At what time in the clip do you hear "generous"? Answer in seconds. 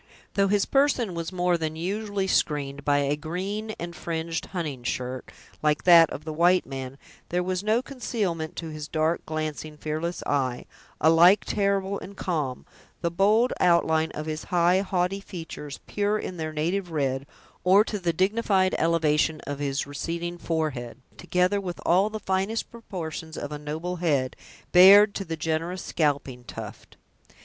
25.37-25.83